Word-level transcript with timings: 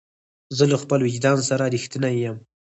زه 0.57 0.63
له 0.71 0.77
خپل 0.83 0.99
وجدان 1.01 1.37
سره 1.49 1.63
رښتینی 1.75 2.13
یم. 2.23 2.37